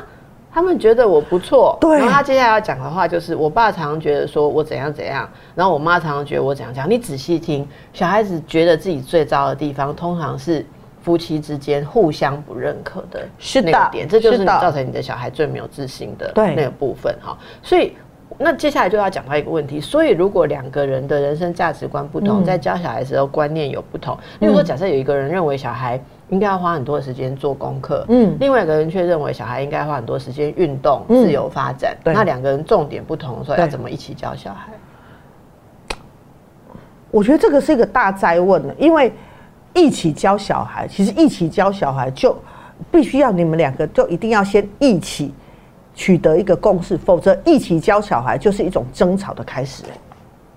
[0.51, 1.99] 他们觉得我不错，对。
[1.99, 6.91] 然后他接下来要讲的话就是，我爸常常觉得说我怎样怎样，然后我妈常常觉得我怎样怎样。
[6.91, 10.65] 你仔细听，小孩子觉得自己最糟的地方，通常是
[11.03, 16.55] 夫妻之间互相不认可的是那个点，这就是你造成你的小孩最没有自信的对。
[16.57, 17.37] 那个部分哈。
[17.63, 17.93] 所以，
[18.39, 22.45] 那接下来就要讲到一个问题，所以如果两个人的人生价值观不同，嗯。
[22.45, 26.01] 在教小孩的时候观念有不同，例如说，假设有一个人认为小孩
[26.31, 28.37] 应该要花很多的时间做功课，嗯。
[28.39, 31.23] 另外一个人却认为小孩应该花很多时间运动、嗯。
[31.23, 32.13] 自由发展，对。
[32.13, 34.73] 那两个人重点不同的时候，要怎么一起教小孩？
[37.11, 39.11] 我觉得这个是一个大灾问的，因为
[39.75, 42.37] 一起教小孩，其实一起教小孩就
[42.91, 45.33] 必须要你们两个就一定要先一起
[45.95, 49.85] 取得一个共识，否则一起教小孩就是一种争吵的开始。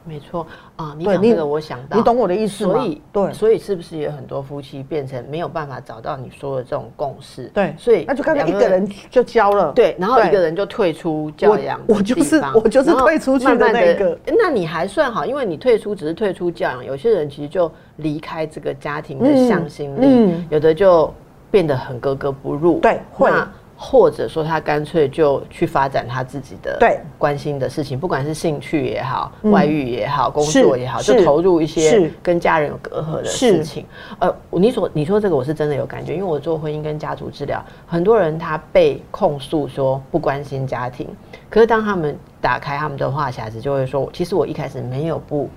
[0.03, 2.73] 没错啊，你讲这个我想到，你懂我的意思吗？
[2.73, 3.33] 所以对。
[3.33, 7.45] 所以是不是有很多夫妻变成没有办法找到你说的这种共识？
[7.53, 9.71] 对，所以那就干脆一个人就交了。
[9.73, 14.17] 对，然后一个人就退出教养我我就是我就是退出去的那个。
[14.25, 20.47] 那你还算好，因为你退出只是退出教养，有些人其实就离开这个家庭的嗯向心力，嗯。
[20.49, 21.13] 有的就
[21.49, 22.79] 变得很格格不入。
[22.79, 23.29] 对会。
[23.29, 23.51] 那
[23.83, 26.99] 或者说他干脆就去发展他自己的对。
[27.17, 29.51] 关心的事情，不管是兴趣也好、嗯。
[29.51, 33.83] 外遇也好、工作也好，就投入一些跟家人有隔阂的事情。
[34.19, 41.09] 呃，你所你说这个我是真的有感觉，因为我做婚姻跟家族治疗，很多人他被控诉说不关心家庭，
[41.49, 45.49] 可是当他们打开他们的话匣子，就会说，其实我一开始没有不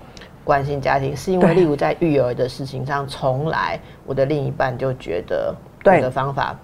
[0.43, 5.97] 关心家庭，是因为例如在育儿的事情上，从来我的另一半就觉得对。
[5.97, 6.57] 我的方法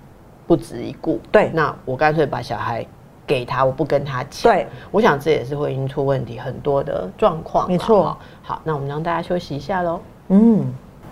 [0.47, 2.85] 不值一顾，对那我干脆把小孩。
[3.27, 4.51] 给他，我不跟他抢。
[4.51, 7.69] 对，我想这也是婚姻出问题很多的状况啦。
[7.69, 10.01] 没错哈好，那我们让大家休息一下喽。
[10.27, 10.65] 嗯，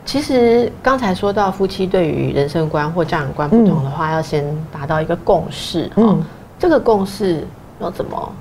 [0.04, 5.90] 其实刚才说到夫妻对于人生观或教养观不同的话，要先达到一个共识。
[5.96, 6.26] 嗯嗯，
[6.58, 7.48] 这个共识
[7.80, 8.34] 要怎么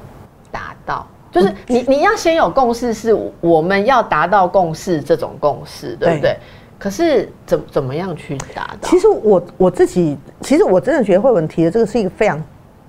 [0.51, 1.07] 达到？
[1.31, 6.33] 就是你你要先有共识，是我们要达到共识这种共识，对不对？
[6.33, 6.38] 对
[6.79, 8.88] 可是怎怎么样去达到？
[8.88, 12.41] 其实我我自己，其实我真的觉得慧文提的这个是一个非常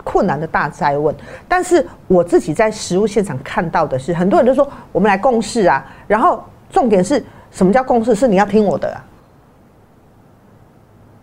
[0.04, 1.13] 困难的大灾问。
[1.47, 8.13] 但是我自己在实物现场看到的是，很多人都说我们来共事啊，然后重点是什么叫共识？
[8.13, 9.04] 是你要听我的啊。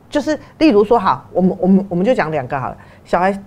[0.08, 3.38] 就是例如说，好，我们我们我们就讲两个好了，小孩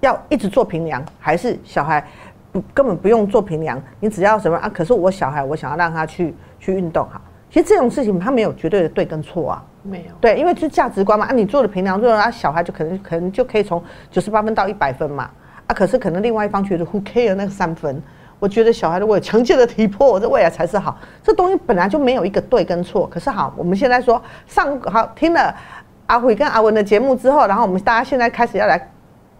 [0.00, 2.04] 要一直做平量，还是小孩
[2.50, 4.68] 不根本不用做平凉，你只要什么啊？
[4.72, 9.64] 可是我小孩，我想要让他去去运动，哈，其实这种事情它没有绝对的对跟错啊。
[9.82, 10.14] 没有。
[10.20, 15.30] 对，因为是价值观嘛，啊，你做了平量，做了啊，小孩就可能可能就可以从九十八分到一百分嘛，
[15.66, 18.02] 啊，可是可能另外一方觉得 who care 那个三分，
[18.38, 20.98] 我觉得小孩如果有强健的体魄，我这未来才是好。
[21.22, 25.54] 这东西本来就没有一个对跟错，可是好，我们现在说上好听了
[26.06, 28.90] 阿辉跟阿文的节目之后，然后我们大家现在开始要来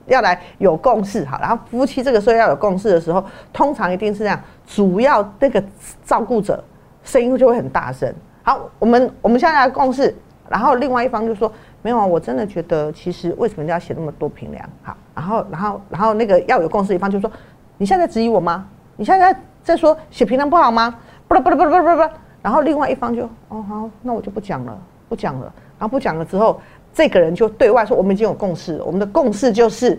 [0.06, 5.62] 要来有共识，好，然后夫妻这个时候要有共识的时候，通常一定是这样，主要那个
[6.04, 6.64] 照顾者
[7.08, 8.12] 声音就会很大声。
[8.42, 10.14] 好，我们我们现在来共识，
[10.46, 14.68] 然后另外一方就说没有啊，我真的觉得其实为什么要写那么多平量？
[14.82, 17.30] 好，然后然后然后那个要有共识一方就说
[17.78, 18.68] 你现在在质疑我吗？
[18.96, 20.94] 你现在在说写平量不好吗？
[21.26, 26.60] 不不不了不不不，然后另外一方就哦好，那我就不讲了，不讲了，然后不讲了之后，
[26.92, 29.98] 这个人就对外说我们已经有共识了，我们的共识就是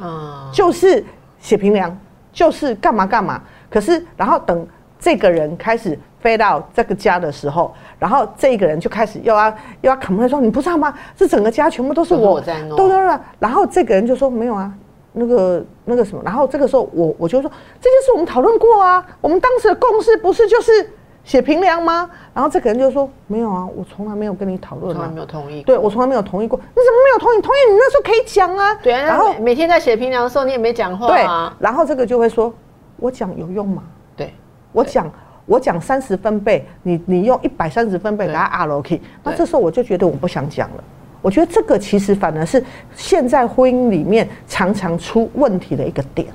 [0.00, 1.04] 啊，就是
[1.38, 1.96] 写平量，
[2.32, 3.40] 就是干嘛干嘛。
[3.68, 4.66] 可是，然后等
[4.98, 9.48] 这个人开始飞到这个家的时候，然后这个人就开始又要
[9.80, 10.94] 又要 complain 说：“你不知道吗？
[11.16, 14.72] 这整个家全部都是我我在弄都都都。”然后这个人就说：“没有啊，
[15.12, 20.90] 那个那个什么。”然后这个时候我我就说：“这件事我们讨论过啊，我们当时的共识不是就是
[21.24, 25.62] 写评量吗？”然后这个人就说：“没有啊，我从来没有跟你讨论啊从来没。”有同意。
[25.64, 26.56] 对，我从来没有同意过。
[26.58, 27.42] 你怎么没有同意？
[27.42, 28.74] 同意你那时候可以讲啊。
[28.76, 32.54] 对啊，然后每天在写评量的时候，你也没讲话对啊。，然后这个就会说，
[32.96, 33.82] 我讲有用吗？
[34.16, 34.32] 对，
[34.72, 35.10] 我讲
[35.46, 40.84] 我讲三十分贝，你你用一百三十分贝给他 R O K，那这时候我就觉得我不想讲了。
[41.20, 42.64] 我觉得这个其实反而是
[42.96, 46.26] 现在婚姻里面常常出问题的一个点。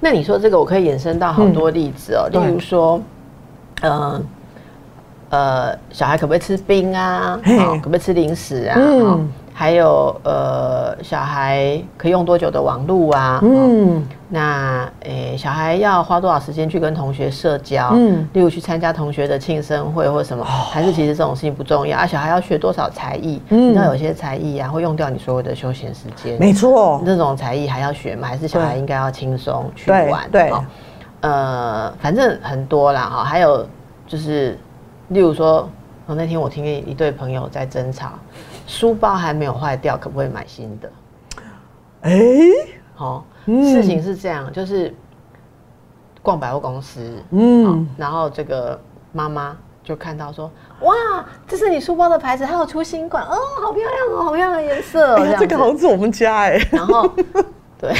[0.00, 3.02] 那你说这个，我可以延伸到好多例子哦，对例如说，
[3.80, 4.22] 呃
[5.30, 7.40] 呃，小孩可不可以吃冰啊？
[7.44, 8.76] 可不可以吃零食啊？
[8.78, 9.20] 嗯好
[9.58, 13.40] 还有呃，小孩可以用多久的网络啊？
[13.42, 17.90] 嗯，那诶，小孩要花多少时间去跟同学社交？
[17.92, 22.06] 嗯，例如去参加同学的庆生会或什么，还是其实这种事情不重要啊？
[22.06, 23.42] 小孩要学多少才艺？
[23.48, 26.38] 嗯，你知道有些才艺啊，会用掉你所有的休闲时间。
[26.38, 28.28] 没错，这种才艺还要学吗？
[28.28, 30.30] 还是小孩应该要轻松去玩？
[30.30, 30.52] 对，
[31.22, 33.24] 呃，反正很多啦哈。
[33.24, 33.66] 还有
[34.06, 34.56] 就是，
[35.08, 35.68] 例如说，
[36.08, 38.12] 我那天我听一对朋友在争吵。
[38.66, 40.90] 书包还没有坏掉，可不可以买新的？
[42.00, 42.10] 哎，
[42.94, 44.94] 好，事情是这样，就是
[46.22, 48.80] 逛百货公司，嗯，然后这个
[49.12, 49.54] 妈妈
[49.84, 50.50] 就看到说，
[50.80, 50.94] 哇，
[51.46, 57.06] 这是你书包的牌子，还有出新款，哦，好漂亮哦，好漂亮的颜色，这个好像是我们家哎，然后
[57.78, 57.94] 对，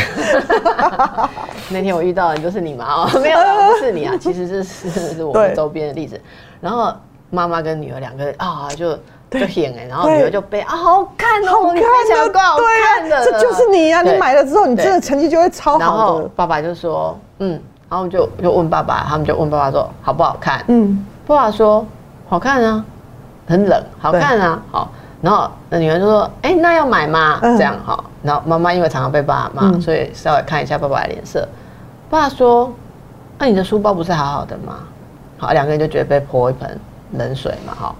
[1.69, 6.19] 那天我遇到的就是你嘛，哦，没有，不是你啊，其实这是是我们周边的例子，
[6.59, 6.95] 然后
[7.31, 8.99] 妈妈跟女儿两个啊就。
[9.31, 12.57] 就演哎，然后女儿就背啊，好看哦，好看的，够好
[12.97, 14.01] 看的，这就是你呀！
[14.01, 16.29] 你买了之后，你真的成绩就会超好的。
[16.35, 17.61] 爸爸就说，嗯，
[17.91, 20.65] 然后就就问爸爸，他们就问爸爸说，好不好看？
[20.69, 21.85] 嗯，爸爸说
[22.27, 22.83] 好看啊，
[23.47, 24.91] 很冷，好看啊，好。
[25.21, 27.39] 然后那女儿就说，哎，那要买吗？
[27.43, 28.03] 这样哈。
[28.23, 31.47] 然后妈妈因为常常被爸爸骂，所以稍微看一下爸爸的脸色。
[32.09, 32.73] 爸爸说，
[33.39, 34.79] 那你的书包不是好好的吗？
[35.37, 36.81] 好，两个人就觉得被泼一盆
[37.13, 37.95] 冷水嘛，哈。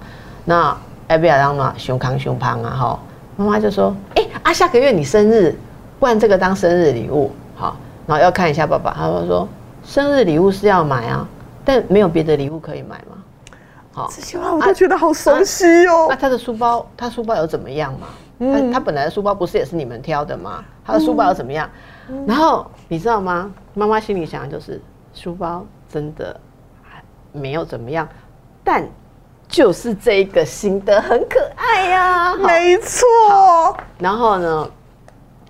[0.45, 0.77] 那。
[1.09, 2.69] 哎，不要让嘛，胸康胸胖啊！
[2.69, 2.99] 哈，
[3.35, 5.55] 妈妈就说：“哎啊，下个月你生日，
[5.99, 7.75] 不然这个当生日礼物，好。
[8.05, 9.47] 然后要看一下爸爸，他说说：
[9.83, 11.27] 生日礼物是要买啊，
[11.65, 13.17] 但没有别的礼物可以买吗？
[13.91, 16.05] 好，这些话我都觉得好熟悉哦。
[16.11, 18.07] 那他的书包，他书包有怎么样嘛？
[18.37, 20.63] 他他本来的书包不是也是你们挑的吗？
[20.85, 21.67] 他的书包有怎么样？
[22.27, 23.51] 然后你知道吗？
[23.73, 24.79] 妈妈心里想的就是
[25.15, 26.39] 书包真的
[27.31, 28.07] 没有怎么样，
[28.63, 28.87] 但。
[29.49, 33.75] 就是这个新的很可爱呀， 没错。
[33.97, 34.69] 然后呢，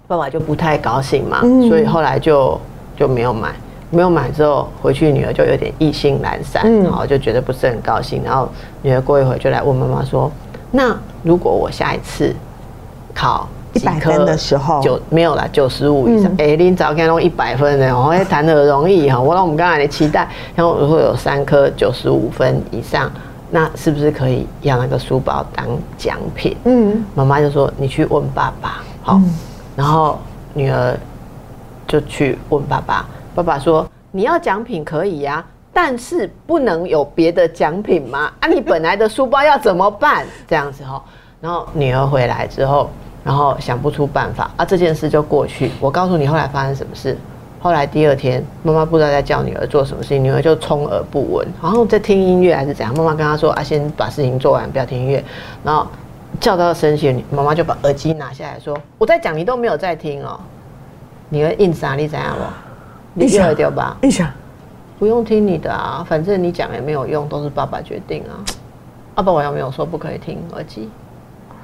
[0.07, 2.59] 爸爸就不太高兴嘛，所以后来就
[2.97, 3.53] 就没有买。
[3.91, 8.21] 没有买之后回去，女儿就有点意兴阑珊，然后就觉得不是很高兴。
[8.23, 8.47] 然后
[8.83, 10.31] 女儿过一会就来问妈妈说
[10.69, 12.31] ：“那如果我下一次
[13.15, 16.31] 考一百分的时候，九没有了九十五以上？
[16.37, 19.19] 哎，你早看弄一百分的，我 谈的容易哈。
[19.19, 23.11] 我让我们刚才的期待，然后如果有三科九十五分以上。”
[23.51, 26.55] 那是不是可以要那个书包当奖品？
[26.65, 29.19] 嗯，妈妈就说你去问爸爸，好，
[29.75, 30.19] 然后
[30.53, 30.95] 女儿
[31.87, 35.43] 就去问爸爸，爸爸说你要奖品可以呀，
[35.73, 38.31] 但是不能有别的奖品吗？
[38.39, 40.25] 啊，你本来的书包要怎么办？
[40.47, 41.03] 这样子哈，
[41.41, 42.89] 然后女儿回来之后，
[43.23, 45.71] 然后想不出办法，啊，这件事就过去。
[45.79, 47.17] 我告诉你后来发生什么事。
[47.61, 52.95] 后来第二天，妈妈不知道在叫女儿做什么事情，女儿就充耳不闻，然后在听音乐还是怎样。
[52.95, 55.21] 妈妈跟她说：“啊，先把事情做完，不要听音乐。”
[55.61, 55.85] 然后
[56.39, 60.39] 叫到生气，妈妈就把耳机拿下来说：“我在讲，你都没有在听哦。”
[61.27, 61.95] 女儿硬啥？
[61.95, 62.53] 你怎样了？
[63.13, 63.97] 你耳掉吧？
[64.01, 64.33] 一下，
[64.97, 68.39] 不用听你的啊，反正你讲也没有用，都是爸爸决定啊。
[69.15, 70.89] 爸爸我有没有说不可以听耳机？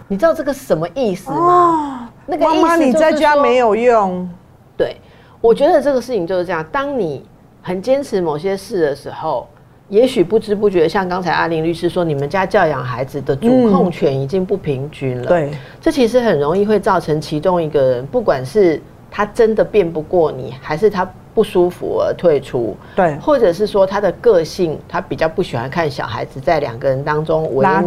[0.10, 2.10] 你知道这个什么意思吗？
[2.26, 4.30] 那个妈妈你在家没有用，
[4.76, 4.98] 对。
[5.46, 6.66] 我觉得这个事情就是这样。
[6.72, 7.24] 当你
[7.62, 9.48] 很坚持某些事的时候，
[9.90, 15.28] 也许不知不觉，像刚才阿玲律师说，你们家教养孩子的主控权已经不平均了。
[15.28, 18.82] 对，这其实很容易会造成其中一个人，不管是
[19.12, 22.76] 他真的辩不过你，还是他不舒服而退出。
[22.96, 27.86] 对，或者是说他的个性，他比较不喜欢看小孩子在两个人当中为难。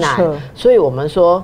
[0.54, 1.42] 所以我们说。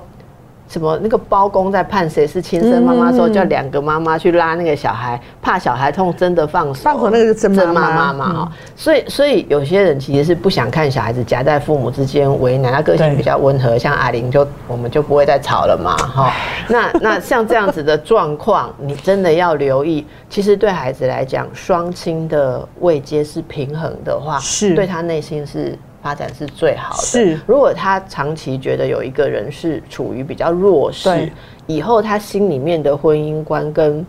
[0.67, 6.81] 什么那个包公在判谁是亲生妈妈时候，叫两个妈妈去拉那个小孩，怕小孩痛，真的放手。
[6.83, 8.51] 放手那个是真妈妈嘛哈。
[8.75, 16.33] 所以所以有些人其实是不想看小孩子夹在父母之间为难，他个性比较温和，像阿玲就我们就不会再吵了嘛 哈。
[16.67, 20.05] 那那像这样子的状况，你真的要留意。
[20.29, 25.77] 其实对孩子来讲，双亲的位阶是平衡的话，是对他内心是。
[26.05, 27.01] 发展是最好的。
[27.01, 31.31] 是，如果他长期觉得有一个人是处于比较弱势，
[31.65, 34.05] 以后他心里面的婚姻观跟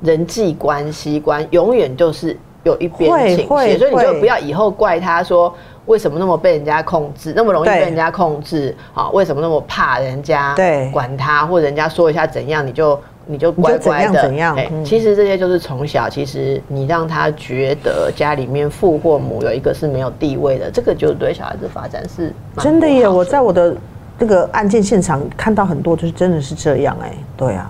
[0.00, 5.52] 人际关系观永远就是有一边倾斜，所以你就不要以后怪他说
[5.86, 9.10] 为什么那么被人家控制，那么容易被人家控制啊？
[9.10, 12.96] 为什么那么怕人家对管他，或人家说一下怎样你就。
[13.28, 23.08] 你就乖乖的，哎，其实这些就是从小，其实你让他觉得家里面父或母有一个是没有地位的，这个就对小孩子发展是真的耶。
[23.08, 23.76] 我在我的
[24.16, 27.68] 这个案件现场看到很多，就是真的是这样哎，对啊。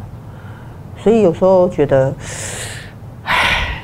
[0.98, 2.12] 所以有时候觉得，
[3.24, 3.82] 唉，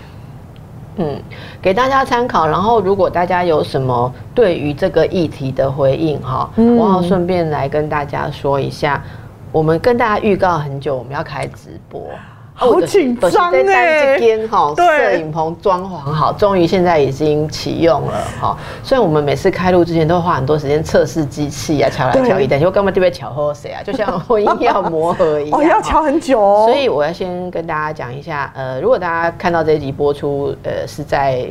[0.97, 1.23] 嗯，
[1.63, 2.47] 给大家参考。
[2.47, 9.03] 然后如果大家有什么对于这个议题的回应哈，我要顺便来跟大家说一下。
[9.53, 12.03] 我们跟大家预告很久，我们要开直播。
[12.55, 14.17] 好紧张哎！
[14.17, 18.57] 这边哈，对摄影棚装潢好，终于现在已经启用了哈。
[18.85, 23.83] 虽然我们每次开录之前都会花很多时间测试机器啊，瞧来瞧去，但是我根本就被巧合谁啊？
[23.83, 26.67] 就像婚姻要磨合一样， 哦，要瞧很久哦。
[26.67, 31.49] 所以我要先跟大家讲一下，呃，如果大家看到这一集播出，呃，是在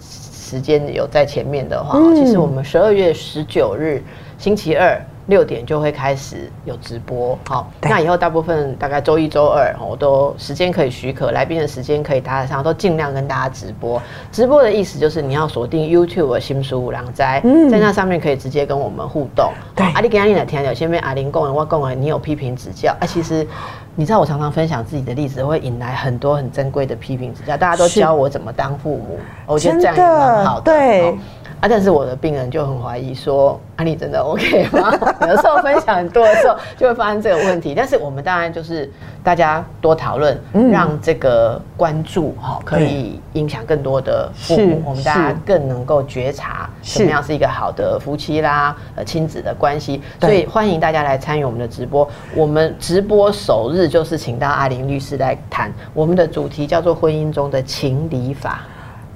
[0.00, 4.02] 时间有在前面的话，其实我们十二月十九日
[4.36, 5.00] 星期二。
[5.30, 14.02] 六点就会开始有直播，好，那以后大部分大概周一、周二，我都时间可以许可，来宾的时间可以搭得上，都尽量跟大家直播。
[14.30, 19.52] 直播的意思就是你要锁定 YouTube 新书五郎斋，在那上面可以直接跟我们互动。
[19.74, 23.06] 对，阿里跟阿丽来听，有些面阿玲共人我共人，你有批评指教啊？
[23.06, 23.46] 其实
[23.94, 30.72] 你知道我常常分享自己的例子，会引来很多很珍贵的批评指教，大家都教我怎么当父母，我觉得这样也蛮好的。
[30.72, 31.14] 对。
[31.60, 31.68] 啊！
[31.68, 37.74] 但是我的病人就很怀疑说：“啊，你真的 OK 吗？” 有的时候分享很多的时候，就会发生这个问题。
[37.76, 38.90] 但是我们当然就是
[39.22, 50.00] 大家多讨论，嗯让这个关注哈可以影响更多的父母，我们大家更能够觉察什么样是一个好的夫妻啦、呃亲子的关系。
[50.18, 52.08] 所以欢迎大家来参与我们的直播。
[52.34, 58.62] 我们直播首日就是请到阿玲律师来谈我们的主题，叫做婚姻中的情理法。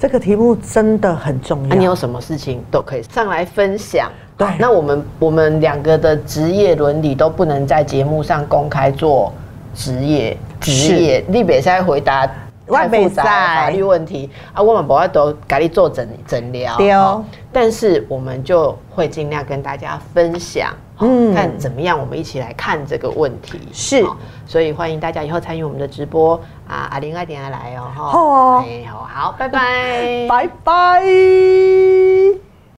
[0.05, 1.69] 这个题目真的很重要。
[1.69, 4.13] 那你有什么事情都可以上来分享。
[4.37, 9.33] 对，那我们我们两个的职业伦理都不能在节目上公开做
[9.75, 11.25] 职业职业。
[11.29, 12.31] 立北在回答
[12.69, 16.77] 太复杂法律问题啊，我们不要都改你做诊诊疗。
[16.77, 17.25] 对哦。
[17.53, 23.61] 但是我们就会尽量跟大家分享，嗯，看怎么样，我们一起来看这个问题。
[23.73, 24.05] 是。
[24.47, 26.89] 所以欢迎大家以后参与我们的直播啊！
[26.91, 32.54] 阿玲爱点来哦，好哦，好，好，拜拜，拜拜。